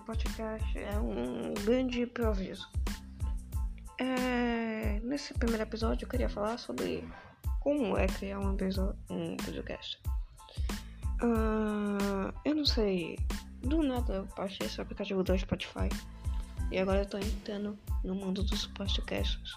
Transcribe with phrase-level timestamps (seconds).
[0.00, 2.68] podcast é um grande improviso.
[3.98, 7.06] É, nesse primeiro episódio eu queria falar sobre
[7.60, 8.56] como é criar um,
[9.10, 10.00] um podcast.
[11.22, 13.18] Uh, eu não sei,
[13.62, 15.88] do nada eu baixei esse aplicativo do Spotify
[16.70, 19.52] e agora eu tô entrando no mundo dos podcasts.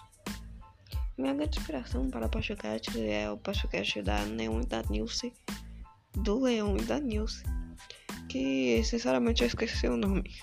[1.16, 5.32] Minha grande inspiração para podcast é o podcast da Neon e da Nilce,
[6.14, 7.44] do Leão e da Nilce
[8.32, 10.34] que sinceramente eu esqueci o nome.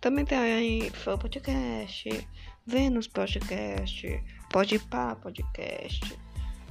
[0.00, 2.26] Também tem aí Fã Podcast,
[2.66, 6.18] Vênus Podcast, Podpah Podcast.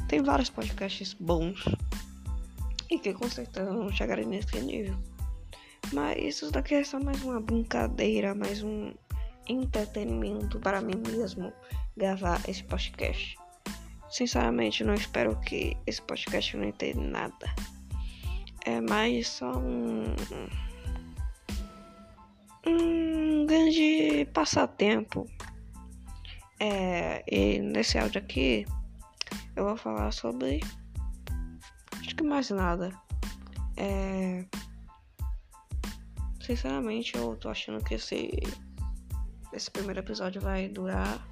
[0.07, 1.63] Tem vários podcasts bons
[2.89, 4.97] e que com certeza vão chegar nesse nível.
[5.93, 8.95] Mas isso daqui é só mais uma brincadeira, mais um
[9.47, 11.53] entretenimento para mim mesmo
[11.95, 13.35] gravar esse podcast.
[14.09, 17.80] Sinceramente, não espero que esse podcast não entenda nada
[18.65, 20.03] é mais só um,
[22.65, 25.25] um grande passatempo.
[26.59, 28.65] É, e nesse áudio aqui
[29.55, 30.59] eu vou falar sobre
[31.99, 32.91] acho que mais nada.
[33.77, 34.45] É,
[36.39, 38.29] sinceramente eu tô achando que esse
[39.53, 41.27] esse primeiro episódio vai durar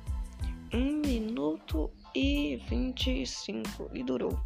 [0.74, 4.44] um minuto e vinte e cinco e durou.